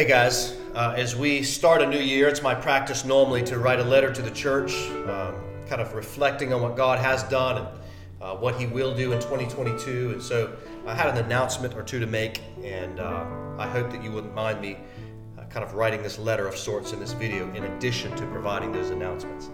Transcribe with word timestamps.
Hey 0.00 0.08
guys, 0.08 0.56
uh, 0.74 0.94
as 0.96 1.14
we 1.14 1.42
start 1.42 1.82
a 1.82 1.86
new 1.86 1.98
year, 1.98 2.26
it's 2.26 2.40
my 2.40 2.54
practice 2.54 3.04
normally 3.04 3.42
to 3.42 3.58
write 3.58 3.80
a 3.80 3.84
letter 3.84 4.10
to 4.10 4.22
the 4.22 4.30
church, 4.30 4.72
um, 5.06 5.34
kind 5.68 5.82
of 5.82 5.92
reflecting 5.92 6.54
on 6.54 6.62
what 6.62 6.74
God 6.74 6.98
has 6.98 7.22
done 7.24 7.58
and 7.58 7.68
uh, 8.22 8.34
what 8.34 8.58
He 8.58 8.66
will 8.66 8.96
do 8.96 9.12
in 9.12 9.20
2022. 9.20 10.12
And 10.12 10.22
so 10.22 10.56
I 10.86 10.94
had 10.94 11.14
an 11.14 11.22
announcement 11.22 11.74
or 11.74 11.82
two 11.82 12.00
to 12.00 12.06
make, 12.06 12.40
and 12.64 12.98
uh, 12.98 13.26
I 13.58 13.66
hope 13.66 13.90
that 13.90 14.02
you 14.02 14.10
wouldn't 14.10 14.34
mind 14.34 14.62
me 14.62 14.78
uh, 15.38 15.44
kind 15.50 15.62
of 15.62 15.74
writing 15.74 16.02
this 16.02 16.18
letter 16.18 16.48
of 16.48 16.56
sorts 16.56 16.94
in 16.94 16.98
this 16.98 17.12
video 17.12 17.52
in 17.52 17.64
addition 17.64 18.16
to 18.16 18.26
providing 18.28 18.72
those 18.72 18.88
announcements. 18.88 19.50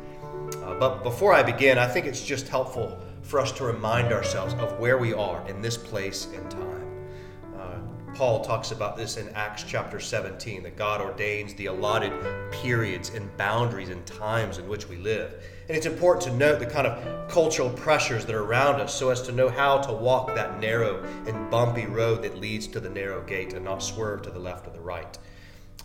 Uh, 0.62 0.74
but 0.78 1.02
before 1.02 1.34
I 1.34 1.42
begin, 1.42 1.76
I 1.76 1.88
think 1.88 2.06
it's 2.06 2.24
just 2.24 2.46
helpful 2.46 2.96
for 3.22 3.40
us 3.40 3.50
to 3.50 3.64
remind 3.64 4.12
ourselves 4.12 4.54
of 4.54 4.78
where 4.78 4.96
we 4.96 5.12
are 5.12 5.44
in 5.48 5.60
this 5.60 5.76
place 5.76 6.28
and 6.32 6.48
time. 6.48 6.85
Paul 8.16 8.42
talks 8.42 8.70
about 8.70 8.96
this 8.96 9.18
in 9.18 9.28
Acts 9.34 9.62
chapter 9.62 10.00
17 10.00 10.62
that 10.62 10.74
God 10.74 11.02
ordains 11.02 11.52
the 11.52 11.66
allotted 11.66 12.14
periods 12.50 13.10
and 13.10 13.34
boundaries 13.36 13.90
and 13.90 14.06
times 14.06 14.56
in 14.56 14.66
which 14.66 14.88
we 14.88 14.96
live. 14.96 15.34
And 15.68 15.76
it's 15.76 15.84
important 15.84 16.24
to 16.24 16.32
note 16.34 16.58
the 16.58 16.64
kind 16.64 16.86
of 16.86 17.28
cultural 17.28 17.68
pressures 17.68 18.24
that 18.24 18.34
are 18.34 18.42
around 18.42 18.80
us 18.80 18.94
so 18.94 19.10
as 19.10 19.20
to 19.22 19.32
know 19.32 19.50
how 19.50 19.78
to 19.82 19.92
walk 19.92 20.34
that 20.34 20.58
narrow 20.58 21.04
and 21.26 21.50
bumpy 21.50 21.84
road 21.84 22.22
that 22.22 22.38
leads 22.38 22.66
to 22.68 22.80
the 22.80 22.88
narrow 22.88 23.22
gate 23.22 23.52
and 23.52 23.62
not 23.62 23.82
swerve 23.82 24.22
to 24.22 24.30
the 24.30 24.38
left 24.38 24.66
or 24.66 24.70
the 24.70 24.80
right. 24.80 25.18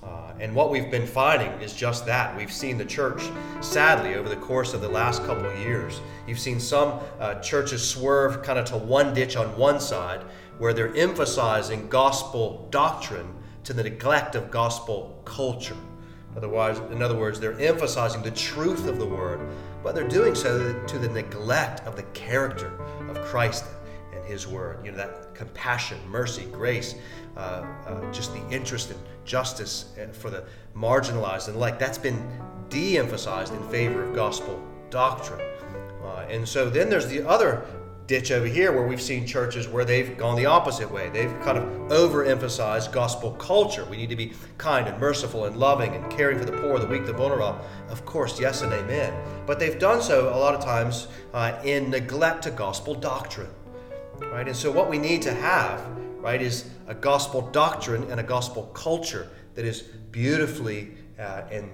Uh, 0.01 0.31
and 0.39 0.55
what 0.55 0.71
we've 0.71 0.89
been 0.89 1.05
finding 1.05 1.51
is 1.61 1.73
just 1.73 2.05
that. 2.05 2.35
We've 2.35 2.51
seen 2.51 2.77
the 2.77 2.85
church, 2.85 3.21
sadly, 3.59 4.15
over 4.15 4.29
the 4.29 4.37
course 4.37 4.73
of 4.73 4.81
the 4.81 4.89
last 4.89 5.23
couple 5.25 5.53
years. 5.57 5.99
You've 6.25 6.39
seen 6.39 6.59
some 6.59 6.99
uh, 7.19 7.35
churches 7.41 7.87
swerve 7.87 8.41
kind 8.41 8.57
of 8.57 8.65
to 8.65 8.77
one 8.77 9.13
ditch 9.13 9.35
on 9.35 9.55
one 9.57 9.79
side, 9.79 10.21
where 10.61 10.73
they're 10.75 10.95
emphasizing 10.95 11.89
gospel 11.89 12.67
doctrine 12.69 13.33
to 13.63 13.73
the 13.73 13.81
neglect 13.81 14.35
of 14.35 14.51
gospel 14.51 15.19
culture. 15.25 15.75
Otherwise, 16.37 16.77
in 16.91 17.01
other 17.01 17.17
words, 17.17 17.39
they're 17.39 17.59
emphasizing 17.59 18.21
the 18.21 18.29
truth 18.29 18.85
of 18.85 18.99
the 18.99 19.05
word, 19.05 19.39
but 19.81 19.95
they're 19.95 20.07
doing 20.07 20.35
so 20.35 20.79
to 20.85 20.99
the 20.99 21.09
neglect 21.09 21.79
of 21.87 21.95
the 21.95 22.03
character 22.13 22.71
of 23.09 23.19
Christ 23.23 23.65
and 24.13 24.23
His 24.23 24.45
word. 24.45 24.85
You 24.85 24.91
know, 24.91 24.97
that 24.97 25.33
compassion, 25.33 25.97
mercy, 26.07 26.45
grace, 26.51 26.93
uh, 27.35 27.65
uh, 27.87 28.11
just 28.11 28.31
the 28.31 28.49
interest 28.51 28.91
in 28.91 28.97
justice 29.25 29.95
uh, 29.97 30.13
for 30.13 30.29
the 30.29 30.43
marginalized 30.77 31.47
and 31.47 31.57
like 31.57 31.79
that's 31.79 31.97
been 31.97 32.21
de 32.69 32.99
emphasized 32.99 33.51
in 33.51 33.67
favor 33.69 34.03
of 34.03 34.13
gospel 34.13 34.63
doctrine. 34.91 35.41
Uh, 36.03 36.27
and 36.29 36.47
so 36.47 36.69
then 36.69 36.87
there's 36.87 37.07
the 37.07 37.27
other 37.27 37.65
ditch 38.07 38.31
over 38.31 38.45
here 38.45 38.71
where 38.71 38.85
we've 38.85 39.01
seen 39.01 39.25
churches 39.25 39.67
where 39.67 39.85
they've 39.85 40.17
gone 40.17 40.35
the 40.35 40.45
opposite 40.45 40.91
way. 40.91 41.09
They've 41.09 41.31
kind 41.41 41.57
of 41.57 41.63
overemphasized 41.89 42.91
gospel 42.91 43.31
culture. 43.33 43.85
We 43.85 43.97
need 43.97 44.09
to 44.09 44.15
be 44.15 44.33
kind 44.57 44.87
and 44.87 44.99
merciful 44.99 45.45
and 45.45 45.57
loving 45.57 45.93
and 45.95 46.11
caring 46.11 46.37
for 46.37 46.45
the 46.45 46.51
poor, 46.51 46.79
the 46.79 46.87
weak, 46.87 47.05
the 47.05 47.13
vulnerable. 47.13 47.59
Of 47.89 48.05
course, 48.05 48.39
yes 48.39 48.61
and 48.61 48.73
amen. 48.73 49.13
But 49.45 49.59
they've 49.59 49.79
done 49.79 50.01
so 50.01 50.29
a 50.29 50.37
lot 50.37 50.53
of 50.53 50.63
times 50.63 51.07
uh, 51.33 51.59
in 51.63 51.89
neglect 51.89 52.43
to 52.43 52.51
gospel 52.51 52.95
doctrine. 52.95 53.49
Right? 54.19 54.47
And 54.47 54.55
so 54.55 54.71
what 54.71 54.89
we 54.89 54.97
need 54.97 55.21
to 55.23 55.33
have, 55.33 55.85
right, 56.19 56.41
is 56.41 56.69
a 56.87 56.93
gospel 56.93 57.41
doctrine 57.51 58.09
and 58.11 58.19
a 58.19 58.23
gospel 58.23 58.63
culture 58.73 59.29
that 59.55 59.65
is 59.65 59.81
beautifully 59.81 60.91
uh, 61.19 61.43
and 61.51 61.69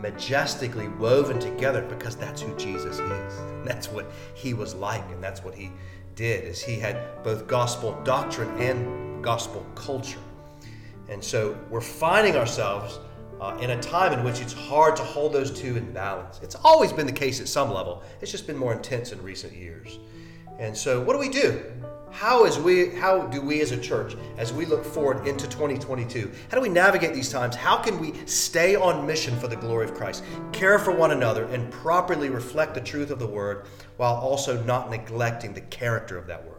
majestically 0.00 0.88
woven 0.88 1.38
together 1.38 1.82
because 1.82 2.16
that's 2.16 2.40
who 2.40 2.56
Jesus 2.56 2.98
is. 2.98 3.40
That's 3.64 3.88
what 3.88 4.10
he 4.34 4.54
was 4.54 4.74
like 4.74 5.04
and 5.10 5.22
that's 5.22 5.44
what 5.44 5.54
he 5.54 5.70
did 6.14 6.44
is 6.44 6.62
he 6.62 6.78
had 6.78 7.22
both 7.22 7.46
gospel 7.46 7.98
doctrine 8.04 8.50
and 8.60 9.22
gospel 9.22 9.64
culture. 9.74 10.18
And 11.08 11.22
so 11.22 11.58
we're 11.70 11.80
finding 11.80 12.36
ourselves 12.36 12.98
uh, 13.40 13.56
in 13.60 13.70
a 13.70 13.82
time 13.82 14.12
in 14.12 14.24
which 14.24 14.40
it's 14.40 14.52
hard 14.52 14.96
to 14.96 15.02
hold 15.02 15.32
those 15.32 15.50
two 15.50 15.76
in 15.76 15.92
balance. 15.92 16.40
It's 16.42 16.56
always 16.56 16.92
been 16.92 17.06
the 17.06 17.12
case 17.12 17.40
at 17.40 17.48
some 17.48 17.72
level. 17.72 18.02
It's 18.20 18.30
just 18.30 18.46
been 18.46 18.56
more 18.56 18.72
intense 18.72 19.12
in 19.12 19.22
recent 19.22 19.54
years. 19.54 19.98
And 20.58 20.76
so 20.76 21.00
what 21.00 21.14
do 21.14 21.18
we 21.18 21.30
do? 21.30 21.62
How 22.12 22.44
is 22.44 22.58
we 22.58 22.90
how 22.90 23.22
do 23.26 23.40
we 23.40 23.60
as 23.60 23.70
a 23.70 23.80
church 23.80 24.16
as 24.36 24.52
we 24.52 24.66
look 24.66 24.84
forward 24.84 25.26
into 25.26 25.46
2022? 25.48 26.30
How 26.50 26.56
do 26.56 26.60
we 26.60 26.68
navigate 26.68 27.14
these 27.14 27.30
times? 27.30 27.54
How 27.54 27.76
can 27.76 27.98
we 27.98 28.14
stay 28.26 28.74
on 28.74 29.06
mission 29.06 29.38
for 29.38 29.48
the 29.48 29.56
glory 29.56 29.84
of 29.84 29.94
Christ? 29.94 30.24
Care 30.52 30.78
for 30.78 30.90
one 30.90 31.12
another 31.12 31.44
and 31.44 31.70
properly 31.70 32.28
reflect 32.28 32.74
the 32.74 32.80
truth 32.80 33.10
of 33.10 33.18
the 33.18 33.26
word 33.26 33.66
while 33.96 34.16
also 34.16 34.62
not 34.64 34.90
neglecting 34.90 35.54
the 35.54 35.60
character 35.62 36.18
of 36.18 36.26
that 36.26 36.44
word. 36.44 36.56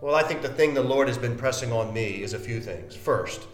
Well, 0.00 0.14
I 0.14 0.22
think 0.22 0.42
the 0.42 0.48
thing 0.48 0.74
the 0.74 0.82
Lord 0.82 1.08
has 1.08 1.18
been 1.18 1.36
pressing 1.36 1.72
on 1.72 1.92
me 1.92 2.22
is 2.22 2.32
a 2.32 2.38
few 2.38 2.60
things. 2.60 2.96
First, 2.96 3.46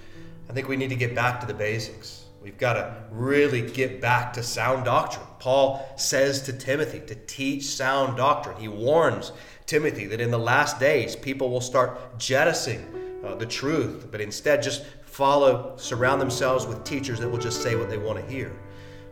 I 0.49 0.53
think 0.53 0.69
we 0.69 0.77
need 0.77 0.91
to 0.91 0.97
get 0.97 1.15
back 1.15 1.41
to 1.41 1.47
the 1.47 1.55
basics. 1.55 2.25
We've 2.41 2.57
got 2.57 2.75
to 2.75 2.95
really 3.11 3.69
get 3.69 4.01
back 4.01 4.33
to 4.35 4.43
sound 4.43 4.85
doctrine. 4.85 5.27
Paul 5.41 5.85
says 5.97 6.43
to 6.43 6.53
Timothy 6.53 7.01
to 7.01 7.17
teach 7.17 7.65
sound 7.65 8.17
doctrine. 8.17 8.57
He 8.57 8.69
warns 8.69 9.33
Timothy 9.67 10.07
that 10.07 10.21
in 10.21 10.31
the 10.31 10.39
last 10.39 10.79
days 10.79 11.17
people 11.17 11.51
will 11.51 11.61
start 11.61 12.19
jettisoning 12.19 12.87
uh, 13.25 13.35
the 13.35 13.47
truth, 13.47 14.09
but 14.11 14.21
instead 14.21 14.63
just 14.63 14.85
follow, 15.05 15.75
surround 15.77 16.21
themselves 16.21 16.67
with 16.67 16.85
teachers 16.85 17.19
that 17.21 17.29
will 17.29 17.39
just 17.39 17.63
say 17.63 17.75
what 17.75 17.91
they 17.91 17.99
want 17.99 18.19
to 18.19 18.33
hear. 18.33 18.57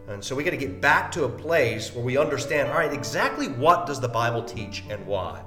And 0.06 0.22
so 0.22 0.36
we 0.36 0.44
got 0.44 0.50
to 0.50 0.56
get 0.56 0.80
back 0.80 1.10
to 1.12 1.24
a 1.24 1.28
place 1.28 1.94
where 1.94 2.04
we 2.04 2.18
understand 2.18 2.68
all 2.68 2.76
right, 2.76 2.92
exactly 2.92 3.48
what 3.48 3.86
does 3.86 4.00
the 4.00 4.08
Bible 4.08 4.42
teach 4.42 4.84
and 4.90 5.04
why? 5.06 5.42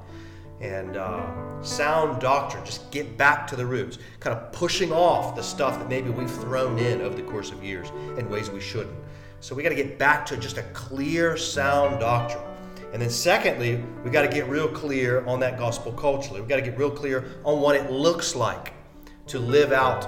And 0.60 0.98
uh, 0.98 1.62
sound 1.62 2.20
doctrine, 2.20 2.66
just 2.66 2.90
get 2.90 3.16
back 3.16 3.46
to 3.48 3.56
the 3.56 3.66
roots, 3.66 4.00
kind 4.20 4.36
of 4.36 4.52
pushing 4.52 4.92
off 4.92 5.36
the 5.36 5.44
stuff 5.44 5.78
that 5.78 5.88
maybe 5.88 6.10
we've 6.10 6.32
thrown 6.32 6.80
in 6.80 7.02
over 7.02 7.16
the 7.16 7.22
course 7.22 7.52
of 7.52 7.64
years 7.64 7.92
in 8.18 8.28
ways 8.30 8.50
we 8.50 8.60
shouldn't. 8.60 8.98
So 9.40 9.54
we 9.54 9.62
got 9.62 9.70
to 9.70 9.76
get 9.76 10.00
back 10.00 10.26
to 10.26 10.38
just 10.38 10.58
a 10.58 10.64
clear, 10.74 11.38
sound 11.38 12.00
doctrine. 12.00 12.47
And 12.94 13.02
then, 13.02 13.10
secondly, 13.10 13.84
we 14.04 14.10
got 14.10 14.22
to 14.22 14.30
get 14.30 14.48
real 14.48 14.68
clear 14.68 15.26
on 15.26 15.40
that 15.42 15.58
gospel 15.58 15.92
culturally. 15.92 16.42
We 16.42 16.48
got 16.48 16.56
to 16.56 16.62
get 16.62 16.78
real 16.78 16.92
clear 16.92 17.26
on 17.44 17.60
what 17.60 17.76
it 17.76 17.92
looks 17.92 18.36
like 18.36 18.74
to 19.28 19.40
live 19.40 19.72
out 19.72 20.08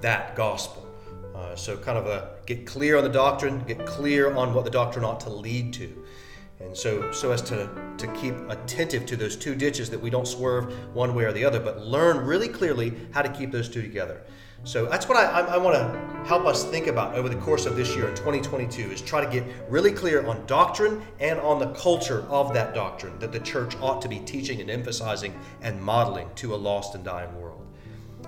that 0.00 0.34
gospel. 0.34 0.86
Uh, 1.34 1.54
so, 1.54 1.76
kind 1.76 1.98
of 1.98 2.06
a 2.06 2.36
get 2.46 2.66
clear 2.66 2.96
on 2.96 3.04
the 3.04 3.10
doctrine, 3.10 3.60
get 3.64 3.84
clear 3.86 4.34
on 4.34 4.54
what 4.54 4.64
the 4.64 4.70
doctrine 4.70 5.04
ought 5.04 5.20
to 5.20 5.30
lead 5.30 5.72
to. 5.74 6.04
And 6.60 6.76
so, 6.76 7.10
so 7.10 7.32
as 7.32 7.40
to, 7.42 7.70
to 7.96 8.06
keep 8.14 8.34
attentive 8.48 9.06
to 9.06 9.16
those 9.16 9.34
two 9.34 9.54
ditches 9.54 9.88
that 9.90 10.00
we 10.00 10.10
don't 10.10 10.28
swerve 10.28 10.94
one 10.94 11.14
way 11.14 11.24
or 11.24 11.32
the 11.32 11.44
other, 11.44 11.58
but 11.58 11.80
learn 11.80 12.18
really 12.18 12.48
clearly 12.48 12.92
how 13.12 13.22
to 13.22 13.30
keep 13.30 13.50
those 13.50 13.68
two 13.68 13.82
together. 13.82 14.20
So 14.64 14.84
that's 14.86 15.08
what 15.08 15.16
I, 15.16 15.24
I, 15.24 15.40
I 15.54 15.56
want 15.56 15.76
to 15.76 16.10
help 16.28 16.44
us 16.44 16.64
think 16.64 16.86
about 16.86 17.14
over 17.14 17.28
the 17.28 17.36
course 17.36 17.64
of 17.64 17.76
this 17.76 17.96
year 17.96 18.08
in 18.08 18.14
2022 18.14 18.90
is 18.90 19.00
try 19.00 19.24
to 19.24 19.30
get 19.30 19.42
really 19.70 19.90
clear 19.90 20.26
on 20.26 20.44
doctrine 20.46 21.02
and 21.18 21.40
on 21.40 21.58
the 21.58 21.68
culture 21.68 22.26
of 22.28 22.52
that 22.52 22.74
doctrine 22.74 23.18
that 23.20 23.32
the 23.32 23.40
church 23.40 23.74
ought 23.80 24.02
to 24.02 24.08
be 24.08 24.18
teaching 24.20 24.60
and 24.60 24.70
emphasizing 24.70 25.34
and 25.62 25.80
modeling 25.80 26.28
to 26.34 26.54
a 26.54 26.56
lost 26.56 26.94
and 26.94 27.04
dying 27.04 27.34
world. 27.40 27.66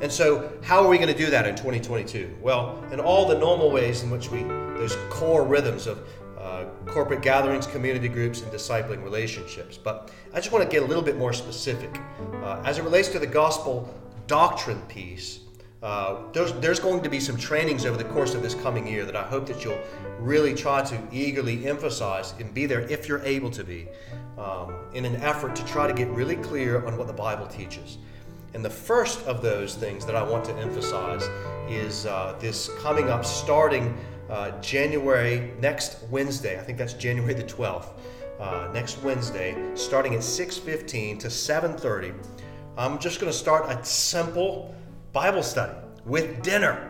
And 0.00 0.10
so, 0.10 0.50
how 0.64 0.82
are 0.82 0.88
we 0.88 0.96
going 0.96 1.12
to 1.12 1.16
do 1.16 1.30
that 1.30 1.46
in 1.46 1.54
2022? 1.54 2.38
Well, 2.40 2.82
in 2.90 2.98
all 2.98 3.28
the 3.28 3.38
normal 3.38 3.70
ways 3.70 4.02
in 4.02 4.10
which 4.10 4.30
we, 4.30 4.42
those 4.42 4.96
core 5.10 5.44
rhythms 5.44 5.86
of 5.86 6.08
uh, 6.38 6.64
corporate 6.86 7.22
gatherings, 7.22 7.66
community 7.66 8.08
groups, 8.08 8.40
and 8.40 8.50
discipling 8.50 9.04
relationships. 9.04 9.76
But 9.76 10.10
I 10.32 10.36
just 10.36 10.50
want 10.50 10.64
to 10.64 10.70
get 10.70 10.82
a 10.82 10.86
little 10.86 11.04
bit 11.04 11.18
more 11.18 11.32
specific. 11.32 12.00
Uh, 12.42 12.60
as 12.64 12.78
it 12.78 12.84
relates 12.84 13.08
to 13.08 13.18
the 13.18 13.26
gospel 13.26 13.94
doctrine 14.26 14.80
piece, 14.88 15.40
uh, 15.82 16.16
there's, 16.32 16.52
there's 16.54 16.78
going 16.78 17.02
to 17.02 17.08
be 17.08 17.18
some 17.18 17.36
trainings 17.36 17.84
over 17.84 17.96
the 17.96 18.04
course 18.04 18.34
of 18.34 18.42
this 18.42 18.54
coming 18.54 18.86
year 18.86 19.04
that 19.04 19.16
I 19.16 19.22
hope 19.22 19.46
that 19.46 19.64
you'll 19.64 19.80
really 20.20 20.54
try 20.54 20.82
to 20.84 20.98
eagerly 21.10 21.66
emphasize 21.66 22.34
and 22.38 22.54
be 22.54 22.66
there 22.66 22.82
if 22.82 23.08
you're 23.08 23.22
able 23.22 23.50
to 23.50 23.64
be 23.64 23.88
um, 24.38 24.74
in 24.94 25.04
an 25.04 25.16
effort 25.16 25.56
to 25.56 25.64
try 25.64 25.88
to 25.88 25.92
get 25.92 26.08
really 26.08 26.36
clear 26.36 26.86
on 26.86 26.96
what 26.96 27.08
the 27.08 27.12
Bible 27.12 27.46
teaches. 27.46 27.98
And 28.54 28.64
the 28.64 28.70
first 28.70 29.24
of 29.26 29.42
those 29.42 29.74
things 29.74 30.06
that 30.06 30.14
I 30.14 30.22
want 30.22 30.44
to 30.44 30.54
emphasize 30.56 31.24
is 31.68 32.06
uh, 32.06 32.36
this 32.38 32.70
coming 32.80 33.08
up 33.08 33.24
starting 33.24 33.96
uh, 34.30 34.52
January 34.60 35.52
next 35.58 36.04
Wednesday. 36.10 36.58
I 36.58 36.62
think 36.62 36.78
that's 36.78 36.92
January 36.94 37.34
the 37.34 37.44
12th. 37.44 37.88
Uh, 38.38 38.68
next 38.72 39.02
Wednesday, 39.02 39.54
starting 39.74 40.14
at 40.14 40.20
6:15 40.20 41.18
to 41.20 41.28
7:30. 41.28 42.14
I'm 42.76 42.98
just 42.98 43.20
going 43.20 43.30
to 43.30 43.38
start 43.38 43.70
a 43.70 43.84
simple 43.84 44.74
Bible 45.12 45.42
study 45.42 45.74
with 46.06 46.42
dinner. 46.42 46.88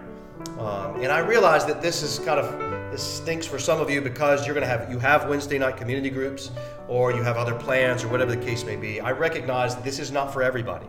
Um, 0.59 1.01
and 1.03 1.11
I 1.11 1.19
realize 1.19 1.67
that 1.67 1.83
this 1.83 2.03
is 2.03 2.21
kind 2.21 2.39
of 2.39 2.91
this 2.93 3.03
stinks 3.03 3.47
for 3.47 3.59
some 3.59 3.81
of 3.81 3.91
you 3.91 4.01
because 4.01 4.47
you're 4.47 4.55
going 4.55 4.67
to 4.67 4.69
have 4.69 4.91
you 4.91 4.99
have 5.01 5.29
Wednesday 5.29 5.59
night 5.59 5.77
community 5.77 6.11
groups 6.11 6.51
or 6.89 7.13
you 7.13 7.23
have 7.23 7.37
other 7.37 7.55
plans 7.55 8.05
or 8.05 8.09
whatever 8.09 8.31
the 8.31 8.45
case 8.45 8.65
may 8.65 8.77
be. 8.77 9.01
I 9.01 9.11
recognize 9.11 9.75
this 9.77 9.99
is 9.99 10.13
not 10.13 10.33
for 10.33 10.43
everybody, 10.43 10.87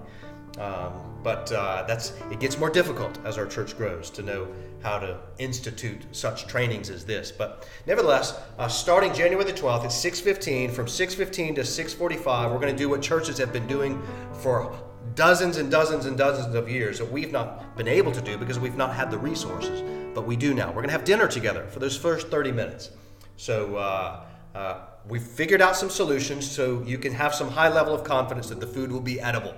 um, 0.60 0.94
but 1.24 1.52
uh, 1.52 1.86
that's 1.88 2.14
it 2.32 2.40
gets 2.40 2.60
more 2.60 2.70
difficult 2.70 3.18
as 3.26 3.40
our 3.40 3.48
church 3.48 3.76
grows 3.78 4.12
to 4.12 4.22
know 4.22 4.48
how 4.84 5.00
to 5.00 5.18
institute 5.40 6.04
such 6.12 6.46
trainings 6.46 6.92
as 6.92 7.04
this. 7.04 7.32
But 7.32 7.68
nevertheless, 7.88 8.40
uh, 8.60 8.68
starting 8.68 9.12
January 9.12 9.46
the 9.46 9.58
12th 9.58 9.86
at 9.86 9.92
6:15, 9.92 10.72
from 10.72 10.86
6:15 10.86 11.56
to 11.56 11.62
6:45, 11.62 12.52
we're 12.52 12.60
going 12.60 12.76
to 12.76 12.78
do 12.78 12.90
what 12.90 13.02
churches 13.02 13.40
have 13.40 13.52
been 13.52 13.68
doing 13.68 14.02
for 14.42 14.72
dozens 15.16 15.58
and 15.58 15.70
dozens 15.70 16.06
and 16.06 16.18
dozens 16.18 16.56
of 16.56 16.70
years 16.70 16.98
that 17.00 17.12
we've 17.12 17.32
not 17.32 17.76
been 17.78 17.88
able 17.88 18.12
to 18.12 18.22
do 18.22 18.38
because 18.38 18.60
we've 18.60 18.78
not 18.78 18.96
had 18.96 19.12
the 19.12 19.18
resources. 19.18 19.82
But 20.14 20.26
we 20.26 20.36
do 20.36 20.54
now. 20.54 20.68
We're 20.68 20.76
going 20.76 20.88
to 20.88 20.94
have 20.94 21.06
dinner 21.06 21.28
together 21.28 21.66
for 21.68 21.80
those 21.80 21.98
first 21.98 22.28
30 22.28 22.52
minutes. 22.52 22.92
So 23.38 23.78
uh, 23.78 24.26
uh, 24.56 24.82
we've 25.08 25.24
figured 25.24 25.62
out 25.62 25.76
some 25.76 25.90
solutions 25.90 26.50
so 26.50 26.84
you 26.84 26.98
can 26.98 27.14
have 27.14 27.34
some 27.34 27.50
high 27.50 27.70
level 27.70 27.94
of 27.94 28.04
confidence 28.04 28.50
that 28.50 28.60
the 28.60 28.68
food 28.68 28.92
will 28.92 29.02
be 29.02 29.20
edible. 29.20 29.56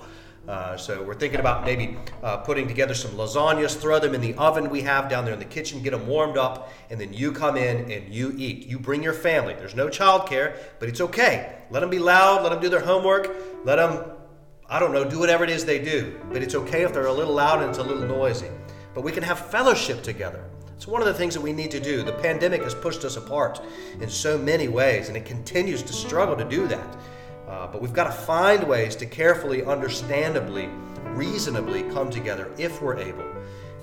Uh, 0.47 0.77
so 0.77 1.01
we're 1.01 1.15
thinking 1.15 1.39
about 1.39 1.65
maybe 1.65 1.97
uh, 2.21 2.37
putting 2.37 2.67
together 2.67 2.93
some 2.93 3.11
lasagnas, 3.11 3.75
throw 3.75 3.99
them 3.99 4.13
in 4.13 4.21
the 4.21 4.35
oven 4.35 4.69
we 4.69 4.81
have 4.81 5.09
down 5.09 5.25
there 5.25 5.33
in 5.33 5.39
the 5.39 5.45
kitchen, 5.45 5.81
get 5.81 5.89
them 5.89 6.05
warmed 6.05 6.37
up, 6.37 6.71
and 6.91 7.01
then 7.01 7.11
you 7.11 7.31
come 7.31 7.57
in 7.57 7.91
and 7.91 8.13
you 8.13 8.31
eat. 8.37 8.67
You 8.67 8.77
bring 8.77 9.01
your 9.01 9.13
family. 9.13 9.55
There's 9.55 9.75
no 9.75 9.87
childcare, 9.87 10.55
but 10.79 10.87
it's 10.87 11.01
okay. 11.01 11.57
Let 11.71 11.79
them 11.79 11.89
be 11.89 11.97
loud. 11.97 12.43
Let 12.43 12.49
them 12.49 12.61
do 12.61 12.69
their 12.69 12.81
homework. 12.81 13.35
Let 13.63 13.77
them, 13.77 14.11
I 14.69 14.79
don't 14.79 14.91
know, 14.91 15.03
do 15.03 15.19
whatever 15.19 15.43
it 15.43 15.49
is 15.49 15.63
they 15.63 15.79
do. 15.79 16.19
But 16.31 16.41
it's 16.41 16.55
okay 16.55 16.83
if 16.83 16.93
they're 16.93 17.05
a 17.05 17.13
little 17.13 17.35
loud 17.35 17.61
and 17.61 17.69
it's 17.69 17.79
a 17.79 17.83
little 17.83 18.07
noisy. 18.07 18.49
But 18.93 19.03
we 19.03 19.11
can 19.11 19.23
have 19.23 19.39
fellowship 19.51 20.01
together. 20.01 20.43
It's 20.75 20.87
one 20.87 21.01
of 21.01 21.07
the 21.07 21.13
things 21.13 21.33
that 21.33 21.41
we 21.41 21.53
need 21.53 21.71
to 21.71 21.79
do. 21.79 22.03
The 22.03 22.13
pandemic 22.13 22.63
has 22.63 22.73
pushed 22.73 23.05
us 23.05 23.15
apart 23.15 23.61
in 24.01 24.09
so 24.09 24.37
many 24.37 24.67
ways, 24.67 25.07
and 25.07 25.15
it 25.15 25.25
continues 25.25 25.81
to 25.83 25.93
struggle 25.93 26.35
to 26.35 26.43
do 26.43 26.67
that. 26.67 26.97
Uh, 27.47 27.67
but 27.67 27.81
we've 27.81 27.93
got 27.93 28.05
to 28.05 28.11
find 28.11 28.63
ways 28.63 28.95
to 28.97 29.05
carefully, 29.05 29.63
understandably, 29.63 30.67
reasonably 31.13 31.83
come 31.83 32.09
together 32.09 32.51
if 32.57 32.81
we're 32.81 32.97
able. 32.97 33.25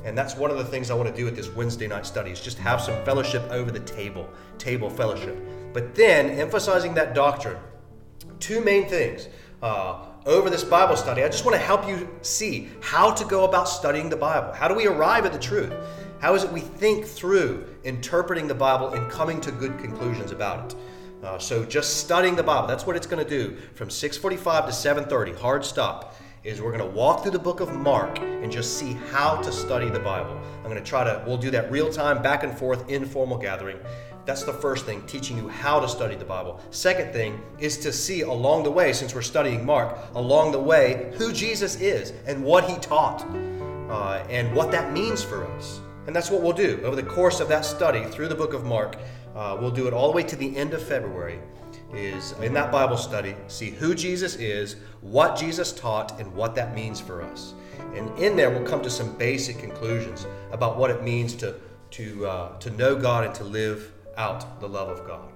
And 0.04 0.18
that's 0.18 0.36
one 0.36 0.50
of 0.50 0.58
the 0.58 0.64
things 0.64 0.90
I 0.90 0.94
want 0.94 1.08
to 1.08 1.14
do 1.14 1.28
at 1.28 1.36
this 1.36 1.48
Wednesday 1.54 1.86
night 1.86 2.04
study 2.04 2.30
is 2.30 2.40
just 2.40 2.58
have 2.58 2.80
some 2.80 3.02
fellowship 3.04 3.42
over 3.50 3.70
the 3.70 3.80
table, 3.80 4.28
table 4.58 4.90
fellowship. 4.90 5.36
But 5.72 5.94
then 5.94 6.30
emphasizing 6.38 6.92
that 6.94 7.14
doctrine, 7.14 7.56
two 8.40 8.60
main 8.60 8.88
things. 8.88 9.28
Uh, 9.62 10.06
over 10.26 10.50
this 10.50 10.64
Bible 10.64 10.96
study, 10.96 11.22
I 11.22 11.28
just 11.28 11.44
want 11.44 11.56
to 11.56 11.62
help 11.62 11.88
you 11.88 12.08
see 12.22 12.68
how 12.80 13.12
to 13.12 13.24
go 13.24 13.44
about 13.44 13.68
studying 13.68 14.08
the 14.08 14.16
Bible. 14.16 14.52
How 14.52 14.68
do 14.68 14.74
we 14.74 14.86
arrive 14.86 15.26
at 15.26 15.32
the 15.32 15.38
truth? 15.38 15.72
How 16.20 16.34
is 16.34 16.44
it 16.44 16.52
we 16.52 16.60
think 16.60 17.04
through 17.04 17.66
interpreting 17.82 18.46
the 18.46 18.54
Bible 18.54 18.90
and 18.90 19.10
coming 19.10 19.40
to 19.40 19.50
good 19.50 19.76
conclusions 19.78 20.30
about 20.30 20.72
it? 20.72 20.78
Uh, 21.24 21.38
so 21.38 21.64
just 21.64 21.98
studying 21.98 22.36
the 22.36 22.42
Bible, 22.42 22.66
that's 22.66 22.86
what 22.86 22.96
it's 22.96 23.06
going 23.06 23.24
to 23.24 23.28
do 23.28 23.56
from 23.74 23.88
6:45 23.88 24.66
to 24.66 24.72
7:30. 24.72 25.36
Hard 25.38 25.64
stop 25.64 26.16
is 26.44 26.60
we're 26.60 26.76
going 26.76 26.90
to 26.90 26.96
walk 26.96 27.22
through 27.22 27.30
the 27.30 27.38
book 27.38 27.60
of 27.60 27.72
Mark 27.74 28.18
and 28.18 28.50
just 28.50 28.76
see 28.76 28.94
how 29.12 29.40
to 29.42 29.52
study 29.52 29.88
the 29.88 30.00
Bible. 30.00 30.36
I'm 30.58 30.64
going 30.64 30.76
to 30.76 30.82
try 30.82 31.04
to 31.04 31.22
we'll 31.26 31.36
do 31.36 31.50
that 31.52 31.70
real 31.70 31.92
time 31.92 32.22
back 32.22 32.42
and 32.42 32.56
forth 32.56 32.88
informal 32.88 33.38
gathering. 33.38 33.78
That's 34.24 34.44
the 34.44 34.52
first 34.52 34.86
thing, 34.86 35.02
teaching 35.06 35.36
you 35.36 35.48
how 35.48 35.80
to 35.80 35.88
study 35.88 36.14
the 36.14 36.24
Bible. 36.24 36.60
Second 36.70 37.12
thing 37.12 37.40
is 37.58 37.76
to 37.78 37.92
see 37.92 38.20
along 38.20 38.62
the 38.62 38.70
way, 38.70 38.92
since 38.92 39.14
we're 39.14 39.22
studying 39.22 39.66
Mark, 39.66 39.98
along 40.14 40.52
the 40.52 40.60
way, 40.60 41.12
who 41.16 41.32
Jesus 41.32 41.80
is 41.80 42.12
and 42.26 42.44
what 42.44 42.64
he 42.64 42.76
taught 42.76 43.22
uh, 43.90 44.24
and 44.30 44.54
what 44.54 44.70
that 44.70 44.92
means 44.92 45.24
for 45.24 45.44
us. 45.52 45.80
And 46.06 46.14
that's 46.14 46.30
what 46.30 46.40
we'll 46.40 46.52
do 46.52 46.80
over 46.84 46.94
the 46.94 47.02
course 47.02 47.40
of 47.40 47.48
that 47.48 47.64
study 47.64 48.04
through 48.04 48.28
the 48.28 48.34
book 48.34 48.54
of 48.54 48.64
Mark. 48.64 48.96
Uh, 49.34 49.56
we'll 49.60 49.70
do 49.70 49.88
it 49.88 49.92
all 49.92 50.08
the 50.08 50.16
way 50.16 50.22
to 50.22 50.36
the 50.36 50.56
end 50.56 50.72
of 50.72 50.82
February. 50.82 51.40
Is 51.94 52.32
in 52.40 52.54
that 52.54 52.72
Bible 52.72 52.96
study, 52.96 53.34
see 53.48 53.70
who 53.70 53.94
Jesus 53.94 54.36
is, 54.36 54.76
what 55.02 55.36
Jesus 55.36 55.72
taught, 55.72 56.18
and 56.18 56.32
what 56.34 56.54
that 56.54 56.74
means 56.74 57.00
for 57.00 57.22
us. 57.22 57.52
And 57.94 58.08
in 58.18 58.34
there, 58.34 58.48
we'll 58.48 58.66
come 58.66 58.80
to 58.82 58.88
some 58.88 59.14
basic 59.18 59.58
conclusions 59.58 60.26
about 60.52 60.78
what 60.78 60.90
it 60.90 61.02
means 61.02 61.34
to 61.34 61.54
to 61.90 62.26
uh, 62.26 62.58
to 62.60 62.70
know 62.70 62.96
God 62.96 63.26
and 63.26 63.34
to 63.34 63.44
live 63.44 63.92
out 64.16 64.60
the 64.60 64.68
love 64.68 64.88
of 64.88 65.06
God. 65.06 65.28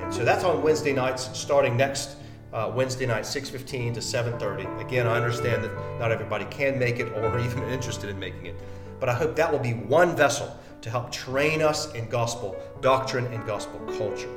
And 0.00 0.12
so 0.12 0.24
that's 0.24 0.44
on 0.44 0.62
Wednesday 0.62 0.92
nights, 0.92 1.30
starting 1.38 1.76
next 1.76 2.16
uh, 2.52 2.70
Wednesday 2.74 3.06
night, 3.06 3.24
6:15 3.24 3.94
to 3.94 4.00
7:30. 4.00 4.80
Again, 4.80 5.06
I 5.06 5.16
understand 5.16 5.64
that 5.64 5.72
not 5.98 6.12
everybody 6.12 6.44
can 6.46 6.78
make 6.78 7.00
it 7.00 7.12
or 7.12 7.38
even 7.46 7.64
interested 7.64 8.10
in 8.10 8.18
making 8.18 8.46
it, 8.46 8.54
but 9.00 9.08
I 9.08 9.14
hope 9.14 9.34
that 9.36 9.50
will 9.50 9.58
be 9.58 9.74
one 9.74 10.16
vessel 10.16 10.56
to 10.82 10.90
help 10.90 11.10
train 11.10 11.62
us 11.62 11.92
in 11.94 12.08
gospel 12.08 12.56
doctrine 12.80 13.26
and 13.32 13.44
gospel 13.46 13.80
culture. 13.98 14.28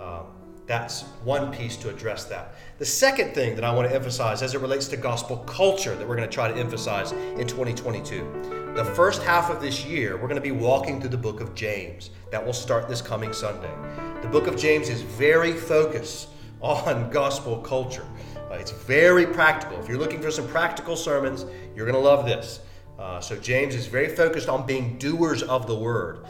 Um, 0.00 0.26
that's 0.68 1.02
one 1.24 1.50
piece 1.50 1.76
to 1.78 1.88
address 1.88 2.24
that. 2.24 2.54
The 2.78 2.84
second 2.84 3.34
thing 3.34 3.54
that 3.54 3.64
I 3.64 3.74
want 3.74 3.88
to 3.88 3.94
emphasize 3.94 4.42
as 4.42 4.54
it 4.54 4.60
relates 4.60 4.86
to 4.88 4.98
gospel 4.98 5.38
culture 5.38 5.94
that 5.96 6.06
we're 6.06 6.14
going 6.14 6.28
to 6.28 6.32
try 6.32 6.46
to 6.46 6.56
emphasize 6.56 7.12
in 7.12 7.46
2022. 7.46 8.74
The 8.76 8.84
first 8.84 9.22
half 9.22 9.48
of 9.48 9.62
this 9.62 9.86
year, 9.86 10.16
we're 10.16 10.28
going 10.28 10.36
to 10.36 10.42
be 10.42 10.52
walking 10.52 11.00
through 11.00 11.08
the 11.08 11.16
book 11.16 11.40
of 11.40 11.54
James. 11.54 12.10
That 12.30 12.44
will 12.44 12.52
start 12.52 12.86
this 12.86 13.00
coming 13.00 13.32
Sunday. 13.32 13.72
The 14.20 14.28
book 14.28 14.46
of 14.46 14.58
James 14.58 14.90
is 14.90 15.00
very 15.00 15.54
focused 15.54 16.28
on 16.60 17.08
gospel 17.12 17.56
culture. 17.58 18.06
Uh, 18.50 18.54
it's 18.54 18.72
very 18.72 19.24
practical. 19.24 19.80
If 19.80 19.88
you're 19.88 19.98
looking 19.98 20.20
for 20.20 20.30
some 20.30 20.46
practical 20.48 20.96
sermons, 20.96 21.46
you're 21.74 21.86
going 21.86 22.00
to 22.00 22.08
love 22.08 22.26
this. 22.26 22.60
Uh, 22.98 23.20
so 23.20 23.36
James 23.36 23.74
is 23.74 23.86
very 23.86 24.14
focused 24.14 24.50
on 24.50 24.66
being 24.66 24.98
doers 24.98 25.42
of 25.42 25.66
the 25.66 25.74
word. 25.74 26.26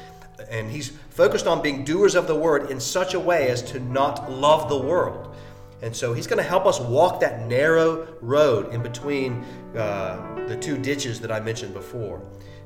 And 0.50 0.70
he's 0.70 0.90
focused 1.10 1.46
on 1.46 1.62
being 1.62 1.84
doers 1.84 2.14
of 2.14 2.26
the 2.26 2.34
word 2.34 2.70
in 2.70 2.78
such 2.80 3.14
a 3.14 3.20
way 3.20 3.48
as 3.48 3.62
to 3.62 3.80
not 3.80 4.30
love 4.30 4.68
the 4.68 4.78
world. 4.78 5.34
And 5.82 5.94
so 5.94 6.12
he's 6.12 6.26
going 6.26 6.42
to 6.42 6.48
help 6.48 6.66
us 6.66 6.80
walk 6.80 7.20
that 7.20 7.46
narrow 7.46 8.08
road 8.20 8.74
in 8.74 8.82
between 8.82 9.44
uh, 9.76 10.44
the 10.48 10.56
two 10.56 10.76
ditches 10.76 11.20
that 11.20 11.30
I 11.30 11.40
mentioned 11.40 11.72
before. 11.72 12.20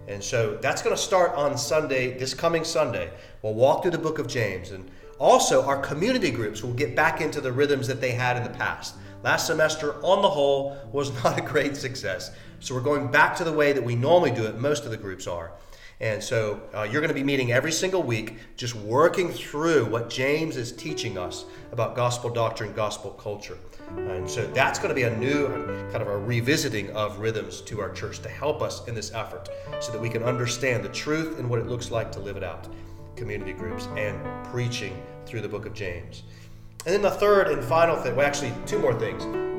And 0.08 0.22
so 0.22 0.56
that's 0.60 0.82
going 0.82 0.96
to 0.96 1.00
start 1.00 1.34
on 1.34 1.56
Sunday, 1.56 2.18
this 2.18 2.34
coming 2.34 2.64
Sunday. 2.64 3.10
We'll 3.42 3.54
walk 3.54 3.82
through 3.82 3.92
the 3.92 3.98
book 3.98 4.18
of 4.18 4.26
James. 4.26 4.70
And 4.70 4.90
also, 5.18 5.64
our 5.64 5.78
community 5.80 6.30
groups 6.30 6.62
will 6.62 6.72
get 6.72 6.96
back 6.96 7.20
into 7.20 7.40
the 7.40 7.52
rhythms 7.52 7.86
that 7.86 8.00
they 8.00 8.10
had 8.12 8.36
in 8.36 8.42
the 8.42 8.50
past. 8.50 8.96
Last 9.22 9.46
semester, 9.46 9.94
on 10.04 10.20
the 10.20 10.28
whole, 10.28 10.76
was 10.90 11.12
not 11.24 11.38
a 11.38 11.42
great 11.42 11.76
success. 11.76 12.32
So 12.60 12.74
we're 12.74 12.80
going 12.80 13.10
back 13.10 13.36
to 13.36 13.44
the 13.44 13.52
way 13.52 13.72
that 13.72 13.82
we 13.82 13.94
normally 13.94 14.30
do 14.30 14.44
it, 14.44 14.58
most 14.58 14.84
of 14.84 14.90
the 14.90 14.96
groups 14.96 15.26
are. 15.26 15.52
And 16.02 16.22
so 16.22 16.60
uh, 16.74 16.82
you're 16.82 17.00
going 17.00 17.08
to 17.08 17.14
be 17.14 17.22
meeting 17.22 17.52
every 17.52 17.70
single 17.70 18.02
week, 18.02 18.36
just 18.56 18.74
working 18.74 19.30
through 19.30 19.86
what 19.86 20.10
James 20.10 20.56
is 20.56 20.72
teaching 20.72 21.16
us 21.16 21.44
about 21.70 21.94
gospel 21.94 22.28
doctrine, 22.28 22.72
gospel 22.72 23.12
culture. 23.12 23.56
And 23.96 24.28
so 24.28 24.44
that's 24.48 24.80
going 24.80 24.88
to 24.88 24.94
be 24.94 25.04
a 25.04 25.16
new 25.16 25.46
kind 25.92 26.02
of 26.02 26.08
a 26.08 26.18
revisiting 26.18 26.90
of 26.90 27.20
rhythms 27.20 27.60
to 27.62 27.80
our 27.80 27.92
church 27.92 28.20
to 28.22 28.28
help 28.28 28.62
us 28.62 28.86
in 28.88 28.96
this 28.96 29.12
effort 29.14 29.48
so 29.80 29.92
that 29.92 30.00
we 30.00 30.08
can 30.08 30.24
understand 30.24 30.84
the 30.84 30.88
truth 30.88 31.38
and 31.38 31.48
what 31.48 31.60
it 31.60 31.68
looks 31.68 31.92
like 31.92 32.10
to 32.12 32.20
live 32.20 32.36
it 32.36 32.42
out. 32.42 32.66
Community 33.14 33.52
groups 33.52 33.86
and 33.96 34.18
preaching 34.46 35.00
through 35.24 35.40
the 35.42 35.48
book 35.48 35.66
of 35.66 35.74
James. 35.74 36.24
And 36.84 36.92
then 36.92 37.02
the 37.02 37.10
third 37.12 37.46
and 37.46 37.62
final 37.62 37.94
thing, 37.96 38.16
well, 38.16 38.26
actually, 38.26 38.52
two 38.66 38.80
more 38.80 38.98
things. 38.98 39.51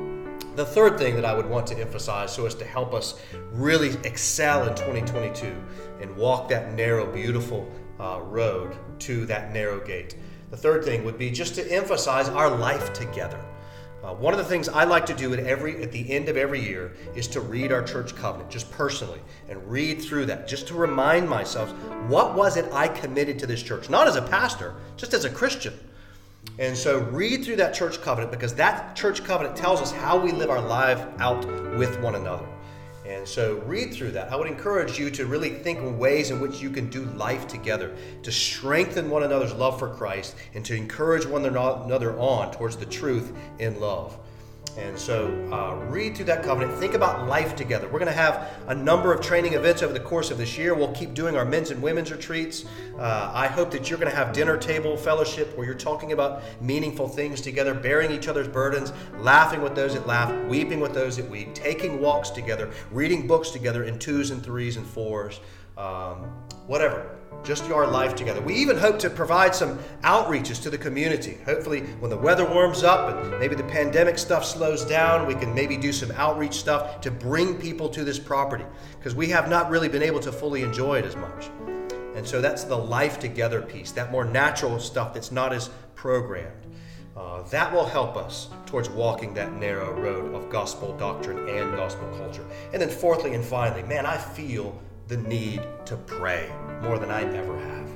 The 0.54 0.64
third 0.64 0.98
thing 0.98 1.16
that 1.16 1.24
I 1.24 1.34
would 1.34 1.50
want 1.50 1.66
to 1.68 1.78
emphasize 1.78 2.32
so 2.32 2.46
as 2.46 2.54
to 2.54 2.64
help 2.64 2.94
us 2.94 3.20
really 3.50 3.88
excel 4.04 4.68
in 4.68 4.74
2022 4.76 5.52
and 6.00 6.16
walk 6.16 6.48
that 6.50 6.74
narrow, 6.74 7.10
beautiful 7.10 7.68
uh, 7.98 8.20
road 8.22 8.76
to 9.00 9.26
that 9.26 9.52
narrow 9.52 9.80
gate. 9.84 10.14
The 10.50 10.56
third 10.56 10.84
thing 10.84 11.04
would 11.04 11.18
be 11.18 11.32
just 11.32 11.56
to 11.56 11.72
emphasize 11.72 12.28
our 12.28 12.48
life 12.48 12.92
together. 12.92 13.44
Uh, 14.04 14.14
one 14.14 14.32
of 14.32 14.38
the 14.38 14.44
things 14.44 14.68
I 14.68 14.84
like 14.84 15.06
to 15.06 15.14
do 15.14 15.32
at 15.32 15.40
every 15.40 15.82
at 15.82 15.90
the 15.90 16.08
end 16.12 16.28
of 16.28 16.36
every 16.36 16.62
year 16.62 16.92
is 17.16 17.26
to 17.28 17.40
read 17.40 17.72
our 17.72 17.82
church 17.82 18.14
covenant, 18.14 18.48
just 18.48 18.70
personally, 18.70 19.20
and 19.48 19.68
read 19.68 20.02
through 20.02 20.26
that, 20.26 20.46
just 20.46 20.68
to 20.68 20.74
remind 20.74 21.28
myself 21.28 21.72
what 22.06 22.36
was 22.36 22.56
it 22.56 22.72
I 22.72 22.86
committed 22.86 23.40
to 23.40 23.46
this 23.48 23.62
church, 23.62 23.90
not 23.90 24.06
as 24.06 24.14
a 24.14 24.22
pastor, 24.22 24.74
just 24.96 25.14
as 25.14 25.24
a 25.24 25.30
Christian. 25.30 25.74
And 26.58 26.76
so 26.76 27.00
read 27.00 27.44
through 27.44 27.56
that 27.56 27.74
church 27.74 28.00
covenant 28.00 28.30
because 28.30 28.54
that 28.54 28.94
church 28.94 29.24
covenant 29.24 29.56
tells 29.56 29.80
us 29.80 29.90
how 29.90 30.18
we 30.18 30.30
live 30.30 30.50
our 30.50 30.60
life 30.60 31.04
out 31.18 31.44
with 31.76 31.98
one 32.00 32.14
another. 32.14 32.46
And 33.06 33.28
so 33.28 33.56
read 33.66 33.92
through 33.92 34.12
that. 34.12 34.32
I 34.32 34.36
would 34.36 34.46
encourage 34.46 34.98
you 34.98 35.10
to 35.10 35.26
really 35.26 35.50
think 35.50 35.80
of 35.80 35.98
ways 35.98 36.30
in 36.30 36.40
which 36.40 36.62
you 36.62 36.70
can 36.70 36.88
do 36.88 37.04
life 37.04 37.46
together, 37.46 37.94
to 38.22 38.32
strengthen 38.32 39.10
one 39.10 39.24
another's 39.24 39.52
love 39.52 39.78
for 39.78 39.88
Christ, 39.88 40.36
and 40.54 40.64
to 40.64 40.74
encourage 40.74 41.26
one 41.26 41.44
another 41.44 42.18
on 42.18 42.50
towards 42.52 42.76
the 42.76 42.86
truth 42.86 43.32
in 43.58 43.78
love. 43.78 44.16
And 44.76 44.98
so 44.98 45.26
uh, 45.52 45.76
read 45.86 46.16
through 46.16 46.24
that 46.26 46.42
covenant. 46.42 46.76
Think 46.78 46.94
about 46.94 47.28
life 47.28 47.54
together. 47.54 47.86
We're 47.86 48.00
going 48.00 48.06
to 48.06 48.12
have 48.12 48.50
a 48.66 48.74
number 48.74 49.12
of 49.12 49.20
training 49.20 49.54
events 49.54 49.82
over 49.82 49.92
the 49.92 50.00
course 50.00 50.30
of 50.30 50.38
this 50.38 50.58
year. 50.58 50.74
We'll 50.74 50.92
keep 50.92 51.14
doing 51.14 51.36
our 51.36 51.44
men's 51.44 51.70
and 51.70 51.80
women's 51.80 52.10
retreats. 52.10 52.64
Uh, 52.98 53.30
I 53.32 53.46
hope 53.46 53.70
that 53.70 53.88
you're 53.88 53.98
going 53.98 54.10
to 54.10 54.16
have 54.16 54.32
dinner 54.32 54.56
table 54.56 54.96
fellowship 54.96 55.56
where 55.56 55.64
you're 55.64 55.76
talking 55.76 56.12
about 56.12 56.42
meaningful 56.60 57.08
things 57.08 57.40
together, 57.40 57.72
bearing 57.72 58.10
each 58.10 58.26
other's 58.26 58.48
burdens, 58.48 58.92
laughing 59.18 59.62
with 59.62 59.76
those 59.76 59.94
that 59.94 60.06
laugh, 60.06 60.32
weeping 60.48 60.80
with 60.80 60.92
those 60.92 61.16
that 61.18 61.28
weep, 61.30 61.54
taking 61.54 62.00
walks 62.00 62.30
together, 62.30 62.70
reading 62.90 63.26
books 63.28 63.50
together 63.50 63.84
in 63.84 63.98
twos 63.98 64.32
and 64.32 64.42
threes 64.42 64.76
and 64.76 64.86
fours, 64.86 65.40
um, 65.76 66.24
whatever 66.66 67.13
just 67.42 67.66
your 67.68 67.86
life 67.86 68.14
together. 68.14 68.40
We 68.40 68.54
even 68.54 68.78
hope 68.78 68.98
to 69.00 69.10
provide 69.10 69.54
some 69.54 69.78
outreaches 70.02 70.62
to 70.62 70.70
the 70.70 70.78
community. 70.78 71.38
Hopefully, 71.44 71.80
when 72.00 72.10
the 72.10 72.16
weather 72.16 72.44
warms 72.44 72.82
up 72.82 73.14
and 73.14 73.38
maybe 73.38 73.54
the 73.54 73.64
pandemic 73.64 74.18
stuff 74.18 74.44
slows 74.44 74.84
down, 74.84 75.26
we 75.26 75.34
can 75.34 75.54
maybe 75.54 75.76
do 75.76 75.92
some 75.92 76.10
outreach 76.12 76.54
stuff 76.54 77.00
to 77.02 77.10
bring 77.10 77.56
people 77.56 77.88
to 77.90 78.04
this 78.04 78.18
property 78.18 78.64
because 78.98 79.14
we 79.14 79.28
have 79.28 79.50
not 79.50 79.68
really 79.68 79.88
been 79.88 80.02
able 80.02 80.20
to 80.20 80.32
fully 80.32 80.62
enjoy 80.62 80.98
it 80.98 81.04
as 81.04 81.16
much. 81.16 81.50
And 82.14 82.26
so 82.26 82.40
that's 82.40 82.64
the 82.64 82.78
life 82.78 83.18
together 83.18 83.60
piece, 83.60 83.90
that 83.92 84.12
more 84.12 84.24
natural 84.24 84.78
stuff 84.78 85.12
that's 85.12 85.32
not 85.32 85.52
as 85.52 85.68
programmed. 85.94 86.52
uh, 87.16 87.42
that 87.42 87.72
will 87.72 87.86
help 87.86 88.16
us 88.16 88.48
towards 88.66 88.88
walking 88.88 89.34
that 89.34 89.52
narrow 89.54 89.92
road 89.92 90.34
of 90.34 90.50
gospel 90.50 90.96
doctrine 90.96 91.48
and 91.48 91.76
gospel 91.76 92.08
culture. 92.16 92.44
And 92.72 92.82
then, 92.82 92.88
fourthly 92.88 93.34
and 93.34 93.44
finally, 93.44 93.82
man, 93.84 94.04
I 94.06 94.16
feel 94.16 94.80
the 95.06 95.16
need 95.18 95.62
to 95.86 95.96
pray 95.96 96.50
more 96.84 96.98
than 96.98 97.10
I 97.10 97.22
ever 97.34 97.58
have. 97.58 97.88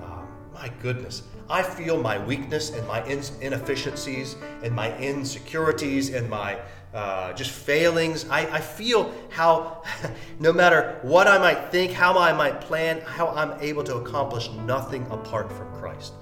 Uh, 0.00 0.22
my 0.52 0.70
goodness, 0.80 1.22
I 1.48 1.62
feel 1.62 2.00
my 2.00 2.18
weakness 2.24 2.70
and 2.70 2.86
my 2.86 3.02
inefficiencies 3.04 4.36
and 4.62 4.74
my 4.74 4.96
insecurities 4.98 6.10
and 6.12 6.28
my 6.28 6.58
uh, 6.92 7.32
just 7.32 7.50
failings. 7.50 8.28
I, 8.28 8.40
I 8.56 8.60
feel 8.60 9.12
how, 9.30 9.82
no 10.38 10.52
matter 10.52 10.98
what 11.02 11.26
I 11.26 11.38
might 11.38 11.70
think, 11.70 11.92
how 11.92 12.18
I 12.18 12.32
might 12.32 12.60
plan, 12.60 13.00
how 13.02 13.28
I'm 13.28 13.60
able 13.60 13.84
to 13.84 13.96
accomplish 13.96 14.50
nothing 14.50 15.06
apart 15.10 15.50
from 15.52 15.72
Christ. 15.74 16.12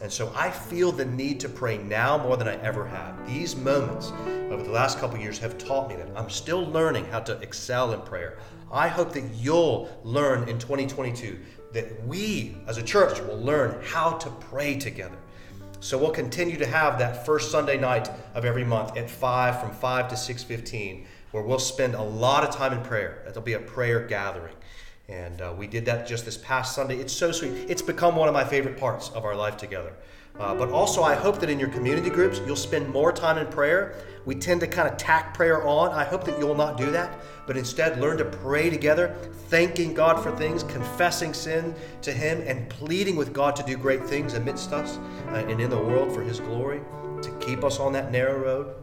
And 0.00 0.12
so 0.12 0.32
I 0.36 0.50
feel 0.50 0.92
the 0.92 1.04
need 1.04 1.40
to 1.40 1.48
pray 1.48 1.78
now 1.78 2.18
more 2.18 2.36
than 2.36 2.46
I 2.46 2.54
ever 2.62 2.86
have. 2.86 3.26
These 3.26 3.56
moments 3.56 4.12
over 4.50 4.62
the 4.62 4.70
last 4.70 4.98
couple 5.00 5.18
years 5.18 5.38
have 5.38 5.58
taught 5.58 5.88
me 5.88 5.96
that 5.96 6.08
I'm 6.14 6.30
still 6.30 6.64
learning 6.66 7.06
how 7.06 7.20
to 7.20 7.32
excel 7.40 7.92
in 7.92 8.00
prayer. 8.02 8.38
I 8.70 8.88
hope 8.88 9.12
that 9.12 9.24
you'll 9.34 9.88
learn 10.04 10.48
in 10.48 10.58
2022 10.58 11.38
that 11.72 12.06
we 12.06 12.56
as 12.66 12.78
a 12.78 12.82
church 12.82 13.20
will 13.20 13.38
learn 13.38 13.82
how 13.84 14.12
to 14.12 14.30
pray 14.30 14.78
together. 14.78 15.18
So 15.80 15.96
we'll 15.96 16.10
continue 16.10 16.56
to 16.58 16.66
have 16.66 16.98
that 16.98 17.24
first 17.24 17.50
Sunday 17.50 17.78
night 17.78 18.10
of 18.34 18.44
every 18.44 18.64
month 18.64 18.96
at 18.96 19.08
5 19.08 19.60
from 19.60 19.70
5 19.70 20.08
to 20.08 20.16
6:15 20.16 21.06
where 21.30 21.42
we'll 21.42 21.58
spend 21.58 21.94
a 21.94 22.02
lot 22.02 22.42
of 22.42 22.54
time 22.54 22.72
in 22.72 22.82
prayer. 22.82 23.22
It'll 23.28 23.42
be 23.42 23.52
a 23.52 23.60
prayer 23.60 24.00
gathering. 24.06 24.54
And 25.08 25.40
uh, 25.40 25.54
we 25.56 25.66
did 25.66 25.84
that 25.86 26.06
just 26.06 26.24
this 26.24 26.36
past 26.36 26.74
Sunday. 26.74 26.96
It's 26.96 27.12
so 27.12 27.32
sweet. 27.32 27.52
It's 27.68 27.82
become 27.82 28.16
one 28.16 28.28
of 28.28 28.34
my 28.34 28.44
favorite 28.44 28.76
parts 28.76 29.10
of 29.10 29.24
our 29.24 29.34
life 29.34 29.56
together. 29.56 29.92
Uh, 30.38 30.54
but 30.54 30.70
also, 30.70 31.02
I 31.02 31.14
hope 31.14 31.40
that 31.40 31.50
in 31.50 31.58
your 31.58 31.68
community 31.68 32.10
groups, 32.10 32.40
you'll 32.46 32.54
spend 32.54 32.88
more 32.90 33.12
time 33.12 33.38
in 33.38 33.46
prayer. 33.48 33.96
We 34.24 34.36
tend 34.36 34.60
to 34.60 34.66
kind 34.66 34.88
of 34.88 34.96
tack 34.96 35.34
prayer 35.34 35.66
on. 35.66 35.90
I 35.90 36.04
hope 36.04 36.24
that 36.24 36.38
you'll 36.38 36.54
not 36.54 36.76
do 36.76 36.90
that, 36.92 37.18
but 37.46 37.56
instead 37.56 38.00
learn 38.00 38.18
to 38.18 38.24
pray 38.24 38.70
together, 38.70 39.16
thanking 39.48 39.94
God 39.94 40.22
for 40.22 40.30
things, 40.36 40.62
confessing 40.62 41.34
sin 41.34 41.74
to 42.02 42.12
Him, 42.12 42.40
and 42.46 42.68
pleading 42.68 43.16
with 43.16 43.32
God 43.32 43.56
to 43.56 43.62
do 43.64 43.76
great 43.76 44.04
things 44.04 44.34
amidst 44.34 44.72
us 44.72 44.98
uh, 45.28 45.44
and 45.48 45.60
in 45.60 45.70
the 45.70 45.78
world 45.78 46.12
for 46.12 46.22
His 46.22 46.38
glory, 46.38 46.82
to 47.22 47.30
keep 47.40 47.64
us 47.64 47.80
on 47.80 47.92
that 47.94 48.12
narrow 48.12 48.38
road. 48.38 48.74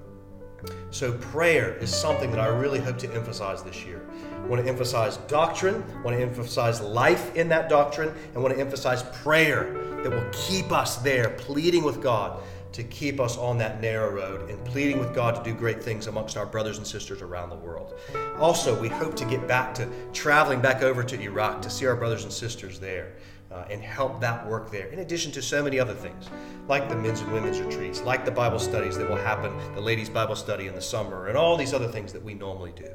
So, 0.91 1.13
prayer 1.13 1.75
is 1.77 1.93
something 1.93 2.31
that 2.31 2.39
I 2.39 2.47
really 2.47 2.79
hope 2.79 2.97
to 2.99 3.13
emphasize 3.13 3.63
this 3.63 3.85
year. 3.85 4.01
I 4.35 4.47
want 4.47 4.63
to 4.63 4.69
emphasize 4.69 5.17
doctrine, 5.27 5.83
I 5.97 6.01
want 6.01 6.17
to 6.17 6.23
emphasize 6.23 6.79
life 6.81 7.35
in 7.35 7.49
that 7.49 7.69
doctrine, 7.69 8.09
and 8.09 8.37
I 8.37 8.39
want 8.39 8.53
to 8.53 8.59
emphasize 8.59 9.03
prayer 9.21 9.73
that 10.03 10.11
will 10.11 10.29
keep 10.31 10.71
us 10.71 10.97
there, 10.97 11.31
pleading 11.31 11.83
with 11.83 12.01
God 12.01 12.41
to 12.75 12.83
keep 12.83 13.21
us 13.21 13.37
on 13.37 13.57
that 13.57 13.79
narrow 13.79 14.11
road 14.11 14.49
and 14.49 14.63
pleading 14.65 14.99
with 14.99 15.15
God 15.15 15.33
to 15.35 15.49
do 15.49 15.57
great 15.57 15.81
things 15.81 16.07
amongst 16.07 16.35
our 16.35 16.45
brothers 16.45 16.77
and 16.77 16.85
sisters 16.85 17.21
around 17.21 17.49
the 17.49 17.55
world. 17.55 17.97
Also, 18.37 18.77
we 18.81 18.89
hope 18.89 19.15
to 19.15 19.23
get 19.23 19.47
back 19.47 19.73
to 19.75 19.87
traveling 20.11 20.59
back 20.59 20.83
over 20.83 21.01
to 21.01 21.19
Iraq 21.21 21.61
to 21.61 21.69
see 21.69 21.85
our 21.85 21.95
brothers 21.95 22.25
and 22.25 22.33
sisters 22.33 22.77
there. 22.77 23.13
Uh, 23.51 23.63
and 23.69 23.81
help 23.81 24.19
that 24.19 24.45
work 24.47 24.71
there, 24.71 24.87
in 24.87 24.99
addition 24.99 25.31
to 25.31 25.41
so 25.41 25.63
many 25.63 25.79
other 25.79 25.93
things, 25.93 26.29
like 26.67 26.89
the 26.89 26.95
men's 26.95 27.21
and 27.21 27.31
women's 27.31 27.61
retreats, 27.61 28.01
like 28.01 28.25
the 28.25 28.31
Bible 28.31 28.59
studies 28.59 28.97
that 28.97 29.07
will 29.07 29.15
happen, 29.15 29.55
the 29.75 29.81
ladies' 29.81 30.09
Bible 30.09 30.35
study 30.35 30.67
in 30.67 30.73
the 30.73 30.81
summer, 30.81 31.27
and 31.27 31.37
all 31.37 31.55
these 31.55 31.73
other 31.73 31.87
things 31.87 32.11
that 32.11 32.23
we 32.23 32.33
normally 32.33 32.73
do. 32.75 32.89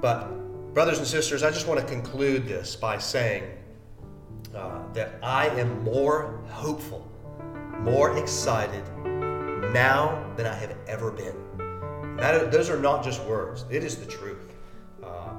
But, 0.00 0.28
brothers 0.74 0.98
and 0.98 1.06
sisters, 1.06 1.42
I 1.42 1.50
just 1.50 1.66
want 1.66 1.80
to 1.80 1.86
conclude 1.86 2.46
this 2.46 2.76
by 2.76 2.98
saying 2.98 3.44
uh, 4.54 4.80
that 4.92 5.14
I 5.22 5.48
am 5.48 5.82
more 5.82 6.40
hopeful, 6.48 7.10
more 7.80 8.16
excited 8.18 8.84
now 9.72 10.32
than 10.36 10.46
I 10.46 10.54
have 10.54 10.76
ever 10.86 11.10
been. 11.10 11.34
That, 12.18 12.52
those 12.52 12.70
are 12.70 12.78
not 12.78 13.02
just 13.02 13.22
words, 13.24 13.64
it 13.70 13.84
is 13.84 13.96
the 13.96 14.06
truth. 14.06 14.35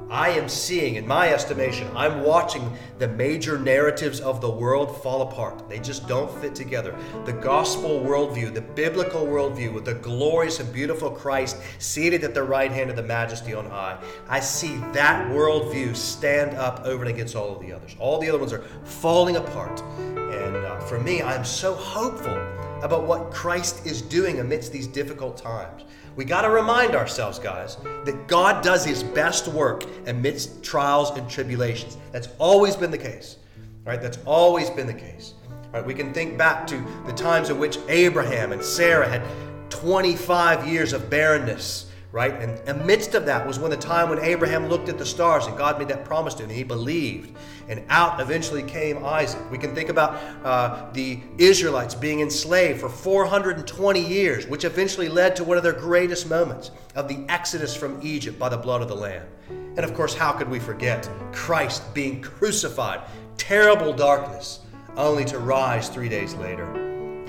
I 0.10 0.30
am 0.30 0.48
seeing, 0.48 0.96
in 0.96 1.06
my 1.06 1.34
estimation, 1.34 1.90
I'm 1.94 2.24
watching 2.24 2.72
the 2.98 3.10
major 3.10 3.60
narratives 3.60 4.22
of 4.22 4.40
the 4.40 4.50
world 4.50 5.02
fall 5.04 5.22
apart. 5.22 5.68
They 5.68 5.80
just 5.80 6.08
don't 6.08 6.32
fit 6.40 6.56
together. 6.56 6.96
The 7.26 7.34
gospel 7.34 8.00
worldview, 8.00 8.54
the 8.54 8.62
biblical 8.62 9.26
worldview, 9.26 9.74
with 9.74 9.84
the 9.84 9.96
glorious 9.96 10.62
and 10.62 10.72
beautiful 10.72 11.12
Christ 11.12 11.58
seated 11.80 12.24
at 12.24 12.34
the 12.34 12.44
right 12.44 12.72
hand 12.72 12.90
of 12.90 12.96
the 12.96 13.04
majesty 13.04 13.54
on 13.54 13.70
high, 13.70 14.02
I 14.30 14.40
see 14.40 14.78
that 14.94 15.30
worldview 15.30 15.96
stand 15.96 16.58
up 16.58 16.86
over 16.86 17.04
and 17.04 17.14
against 17.14 17.36
all 17.36 17.54
of 17.54 17.62
the 17.62 17.74
others. 17.74 17.96
All 18.00 18.18
the 18.20 18.30
other 18.30 18.40
ones 18.40 18.54
are 18.54 18.64
falling 18.86 19.36
apart. 19.36 19.82
And 20.08 20.56
uh, 20.56 20.80
for 20.82 21.00
me, 21.00 21.22
I'm 21.22 21.44
so 21.44 21.74
hopeful 21.74 22.34
about 22.81 23.03
what 23.03 23.31
Christ 23.31 23.86
is 23.86 24.01
doing 24.01 24.39
amidst 24.39 24.72
these 24.72 24.88
difficult 24.88 25.38
times. 25.38 25.84
We 26.15 26.25
got 26.25 26.41
to 26.41 26.50
remind 26.50 26.96
ourselves, 26.96 27.38
guys, 27.38 27.77
that 28.05 28.27
God 28.27 28.63
does 28.63 28.84
his 28.84 29.03
best 29.03 29.48
work 29.48 29.84
amidst 30.07 30.63
trials 30.63 31.12
and 31.12 31.29
tribulations. 31.29 31.98
That's 32.12 32.29
always 32.39 32.75
been 32.75 32.91
the 32.91 32.98
case. 32.98 33.38
Right? 33.86 34.01
That's 34.01 34.19
always 34.25 34.69
been 34.69 34.88
the 34.88 34.93
case. 34.93 35.34
Right? 35.72 35.86
We 35.86 35.93
can 35.93 36.13
think 36.13 36.38
back 36.38 36.65
to 36.67 36.84
the 37.05 37.13
times 37.13 37.50
in 37.50 37.60
which 37.60 37.77
Abraham 37.88 38.51
and 38.51 38.63
Sarah 38.63 39.07
had 39.07 39.22
25 39.69 40.67
years 40.67 40.93
of 40.93 41.10
barrenness 41.10 41.87
right? 42.12 42.34
And 42.34 42.60
amidst 42.70 43.16
of 43.16 43.26
that 43.26 43.46
was 43.46 43.60
when 43.60 43.70
the 43.70 43.78
time 43.78 44.10
when 44.10 44.20
Abraham 44.20 44.68
looked 44.68 44.90
at 44.90 44.98
the 44.98 45.06
stars 45.06 45.46
and 45.46 45.58
God 45.58 45.78
made 45.78 45.90
that 45.90 46.06
promise 46.06 46.34
to 46.36 46.44
him, 46.44 46.50
and 46.50 46.58
he 46.58 46.64
believed. 46.64 47.36
And 47.68 47.84
out 47.90 48.20
eventually 48.22 48.64
came 48.64 49.04
Isaac. 49.04 49.42
We 49.52 49.58
can 49.58 49.76
think 49.76 49.90
about 49.90 50.16
uh, 50.46 50.90
the 50.94 51.20
Israelites 51.38 51.94
being 51.96 52.22
enslaved 52.22 52.80
for 52.80 52.90
420 52.90 54.00
years, 54.00 54.48
which 54.48 54.64
eventually 54.64 55.10
led 55.10 55.36
to 55.36 55.44
one 55.44 55.58
of 55.58 55.64
their 55.64 55.74
greatest 55.74 56.30
moments 56.30 56.72
of 56.96 57.08
the 57.08 57.26
exodus 57.28 57.76
from 57.76 58.00
Egypt 58.02 58.40
by 58.40 58.50
the 58.50 58.58
blood 58.58 58.82
of 58.82 58.88
the 58.88 58.96
Lamb. 58.96 59.28
And 59.50 59.80
of 59.80 59.94
course, 59.94 60.16
how 60.16 60.32
could 60.32 60.50
we 60.50 60.60
forget 60.60 61.10
Christ 61.34 61.94
being 61.94 62.22
crucified, 62.22 63.02
terrible 63.38 63.94
darkness, 63.94 64.62
only 64.96 65.26
to 65.26 65.40
rise 65.40 65.90
three 65.90 66.10
days 66.10 66.34
later? 66.36 66.76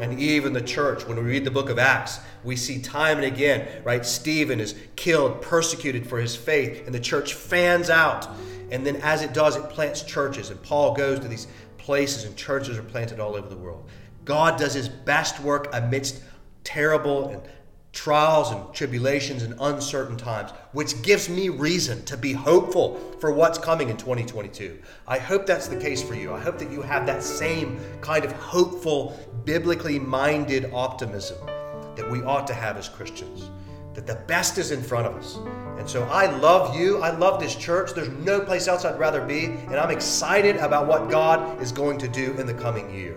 And 0.01 0.19
even 0.21 0.53
the 0.53 0.63
church, 0.63 1.07
when 1.07 1.17
we 1.17 1.25
read 1.25 1.45
the 1.45 1.51
book 1.51 1.71
of 1.71 1.79
Acts, 1.79 2.21
we 2.45 2.57
see 2.57 2.81
time 2.81 3.19
and 3.19 3.27
again, 3.27 3.83
right? 3.85 4.05
Stephen 4.07 4.61
is 4.61 4.75
killed, 4.97 5.43
persecuted 5.43 6.07
for 6.07 6.19
his 6.19 6.37
faith, 6.37 6.87
and 6.87 6.95
the 6.95 7.01
church 7.01 7.35
fans 7.35 7.91
out. 7.91 8.29
And 8.71 8.87
then 8.87 8.97
as 8.97 9.23
it 9.23 9.33
does, 9.33 9.57
it 9.57 9.69
plants 9.71 10.03
churches. 10.03 10.51
And 10.51 10.63
Paul 10.63 10.95
goes 10.95 11.19
to 11.21 11.29
these 11.29 11.49
places, 11.79 12.25
and 12.25 12.37
churches 12.37 12.79
are 12.79 12.83
planted 12.83 13.19
all 13.19 13.35
over 13.35 13.49
the 13.49 13.57
world. 13.57 13.89
God 14.25 14.59
does 14.59 14.75
his 14.75 14.89
best 14.89 15.41
work 15.41 15.69
amidst 15.73 16.23
terrible 16.63 17.29
and 17.29 17.43
trials 17.93 18.51
and 18.53 18.73
tribulations 18.75 19.43
and 19.43 19.55
uncertain 19.61 20.17
times, 20.17 20.51
which 20.73 21.01
gives 21.03 21.29
me 21.29 21.49
reason 21.49 22.05
to 22.05 22.17
be 22.17 22.33
hopeful 22.33 22.99
for 23.19 23.33
what's 23.33 23.59
coming 23.59 23.89
in 23.89 23.97
2022. 23.97 24.79
I 25.07 25.19
hope 25.19 25.47
that's 25.47 25.69
the 25.69 25.79
case 25.79 26.03
for 26.03 26.15
you. 26.15 26.33
I 26.33 26.41
hope 26.41 26.59
that 26.59 26.71
you 26.71 26.83
have 26.83 27.07
that 27.07 27.23
same 27.23 27.81
kind 28.01 28.25
of 28.25 28.33
hopeful, 28.33 29.19
biblically 29.45 29.99
minded 29.99 30.71
optimism 30.73 31.39
that 31.97 32.09
we 32.09 32.23
ought 32.23 32.47
to 32.47 32.55
have 32.55 32.77
as 32.77 32.89
Christians. 32.89 33.51
That 33.95 34.07
the 34.07 34.23
best 34.27 34.59
is 34.59 34.71
in 34.71 34.81
front 34.81 35.09
of 35.09 35.17
us. 35.17 35.39
And 35.79 35.89
so 35.89 36.05
I 36.05 36.27
love 36.39 36.77
you. 36.77 36.99
I 36.99 37.11
love 37.11 37.41
this 37.41 37.57
church. 37.57 37.95
There's 37.95 38.11
no 38.11 38.39
place 38.39 38.69
else 38.69 38.85
I'd 38.85 38.99
rather 38.99 39.25
be. 39.25 39.47
And 39.47 39.77
I'm 39.77 39.91
excited 39.91 40.57
about 40.57 40.87
what 40.87 41.11
God 41.11 41.61
is 41.61 41.73
going 41.73 41.99
to 41.99 42.07
do 42.07 42.33
in 42.35 42.47
the 42.47 42.55
coming 42.55 42.95
year 42.95 43.17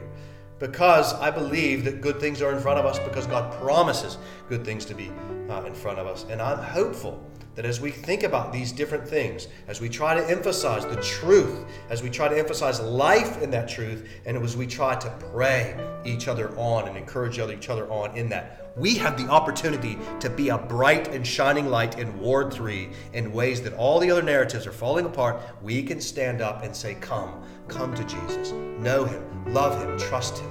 because 0.62 1.14
I 1.16 1.32
believe 1.32 1.84
that 1.86 2.02
good 2.02 2.20
things 2.20 2.42
are 2.42 2.54
in 2.54 2.60
front 2.62 2.80
of 2.80 2.86
us 2.86 3.00
because 3.00 3.26
God 3.26 3.52
promises 3.60 4.20
good 4.48 4.64
things 4.64 4.86
to 4.86 4.94
be 4.94 5.12
uh, 5.50 5.64
in 5.64 5.74
front 5.74 5.98
of 5.98 6.06
us. 6.06 6.26
And 6.30 6.40
I'm 6.40 6.60
hopeful 6.60 7.22
that 7.56 7.66
as 7.66 7.82
we 7.82 7.90
think 7.90 8.24
about 8.24 8.54
these 8.54 8.72
different 8.72 9.06
things, 9.06 9.48
as 9.68 9.82
we 9.82 9.90
try 9.90 10.14
to 10.14 10.30
emphasize 10.30 10.86
the 10.86 11.02
truth, 11.02 11.66
as 11.90 12.02
we 12.04 12.10
try 12.10 12.30
to 12.30 12.38
emphasize 12.38 12.80
life 12.80 13.42
in 13.42 13.50
that 13.52 13.68
truth, 13.68 14.08
and 14.26 14.38
as 14.38 14.56
we 14.56 14.68
try 14.68 14.96
to 14.96 15.10
pray 15.34 15.76
each 16.06 16.28
other 16.28 16.58
on 16.58 16.88
and 16.88 16.96
encourage 16.96 17.40
each 17.40 17.70
other 17.70 17.92
on 17.92 18.16
in 18.16 18.30
that, 18.30 18.72
we 18.78 18.96
have 18.96 19.18
the 19.18 19.30
opportunity 19.30 19.98
to 20.22 20.30
be 20.30 20.50
a 20.50 20.58
bright 20.58 21.10
and 21.10 21.26
shining 21.28 21.70
light 21.70 22.00
in 22.00 22.18
Ward 22.20 22.54
3 22.54 22.90
in 23.14 23.34
ways 23.34 23.62
that 23.64 23.74
all 23.74 24.00
the 24.00 24.10
other 24.10 24.22
narratives 24.22 24.66
are 24.66 24.72
falling 24.72 25.06
apart. 25.06 25.42
We 25.62 25.84
can 25.84 26.00
stand 26.00 26.40
up 26.40 26.64
and 26.64 26.74
say, 26.74 26.94
Come, 26.96 27.44
come 27.68 27.94
to 27.96 28.04
Jesus, 28.06 28.52
know 28.52 29.04
Him, 29.04 29.54
love 29.54 29.82
Him, 29.82 29.98
trust 29.98 30.38
Him. 30.38 30.51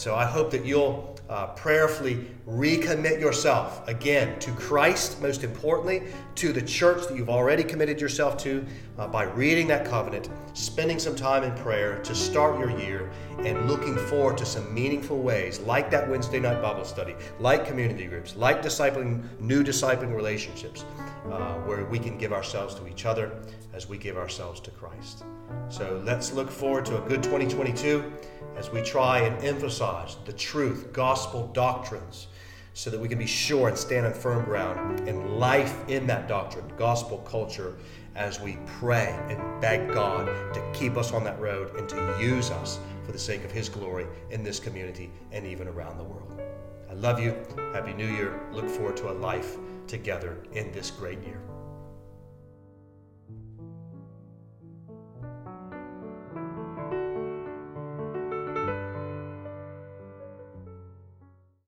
So 0.00 0.14
I 0.14 0.24
hope 0.24 0.50
that 0.52 0.64
you'll 0.64 1.14
uh, 1.28 1.48
prayerfully 1.48 2.24
recommit 2.48 3.20
yourself 3.20 3.86
again 3.86 4.38
to 4.38 4.50
Christ, 4.52 5.20
most 5.20 5.44
importantly, 5.44 6.04
to 6.36 6.54
the 6.54 6.62
church 6.62 7.06
that 7.06 7.18
you've 7.18 7.28
already 7.28 7.62
committed 7.62 8.00
yourself 8.00 8.38
to 8.38 8.64
uh, 8.96 9.08
by 9.08 9.24
reading 9.24 9.66
that 9.66 9.84
covenant, 9.84 10.30
spending 10.54 10.98
some 10.98 11.14
time 11.14 11.42
in 11.42 11.52
prayer 11.62 11.98
to 11.98 12.14
start 12.14 12.58
your 12.58 12.70
year, 12.80 13.10
and 13.40 13.68
looking 13.68 13.94
forward 13.94 14.38
to 14.38 14.46
some 14.46 14.72
meaningful 14.72 15.18
ways, 15.18 15.60
like 15.60 15.90
that 15.90 16.08
Wednesday 16.08 16.40
night 16.40 16.62
Bible 16.62 16.86
study, 16.86 17.14
like 17.38 17.66
community 17.66 18.06
groups, 18.06 18.34
like 18.36 18.62
discipling 18.62 19.22
new 19.38 19.62
discipling 19.62 20.16
relationships, 20.16 20.86
uh, 21.30 21.56
where 21.66 21.84
we 21.84 21.98
can 21.98 22.16
give 22.16 22.32
ourselves 22.32 22.74
to 22.74 22.88
each 22.88 23.04
other 23.04 23.30
as 23.74 23.86
we 23.86 23.98
give 23.98 24.16
ourselves 24.16 24.60
to 24.60 24.70
Christ. 24.70 25.24
So 25.68 26.02
let's 26.06 26.32
look 26.32 26.50
forward 26.50 26.86
to 26.86 27.04
a 27.04 27.06
good 27.06 27.22
2022 27.22 28.10
as 28.56 28.70
we 28.70 28.82
try 28.82 29.20
and 29.20 29.44
emphasize 29.44 30.16
the 30.24 30.32
truth, 30.32 30.92
gospel 30.92 31.48
doctrines, 31.48 32.28
so 32.74 32.90
that 32.90 33.00
we 33.00 33.08
can 33.08 33.18
be 33.18 33.26
sure 33.26 33.68
and 33.68 33.76
stand 33.76 34.06
on 34.06 34.12
firm 34.12 34.44
ground 34.44 35.08
in 35.08 35.38
life 35.38 35.88
in 35.88 36.06
that 36.06 36.28
doctrine, 36.28 36.64
gospel 36.76 37.18
culture, 37.18 37.74
as 38.14 38.40
we 38.40 38.58
pray 38.66 39.18
and 39.28 39.60
beg 39.60 39.92
God 39.92 40.26
to 40.54 40.72
keep 40.72 40.96
us 40.96 41.12
on 41.12 41.24
that 41.24 41.38
road 41.40 41.74
and 41.76 41.88
to 41.88 42.18
use 42.20 42.50
us 42.50 42.78
for 43.04 43.12
the 43.12 43.18
sake 43.18 43.44
of 43.44 43.50
His 43.50 43.68
glory 43.68 44.06
in 44.30 44.42
this 44.42 44.60
community 44.60 45.10
and 45.32 45.46
even 45.46 45.68
around 45.68 45.98
the 45.98 46.04
world. 46.04 46.40
I 46.88 46.94
love 46.94 47.20
you. 47.20 47.36
Happy 47.72 47.92
New 47.92 48.08
Year. 48.08 48.40
Look 48.52 48.68
forward 48.68 48.96
to 48.98 49.10
a 49.10 49.14
life 49.14 49.56
together 49.86 50.38
in 50.52 50.72
this 50.72 50.90
great 50.90 51.20
year. 51.22 51.40